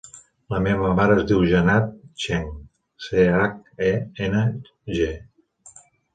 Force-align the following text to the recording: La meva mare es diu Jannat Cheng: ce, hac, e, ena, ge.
La 0.51 0.59
meva 0.67 0.93
mare 0.99 1.17
es 1.19 1.27
diu 1.31 1.43
Jannat 1.51 1.91
Cheng: 2.23 2.47
ce, 3.09 3.27
hac, 3.43 3.61
e, 3.93 3.93
ena, 4.31 4.43
ge. 4.99 5.13